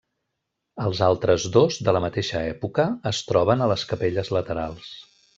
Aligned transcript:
Els 0.85 1.01
altres 1.07 1.43
dos, 1.57 1.77
de 1.89 1.93
la 1.97 2.01
mateixa 2.05 2.41
època, 2.53 2.85
es 3.13 3.19
troben 3.31 3.61
a 3.61 3.71
les 3.73 3.83
capelles 3.95 4.33
laterals. 4.37 4.89